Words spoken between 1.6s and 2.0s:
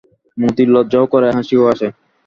আসে।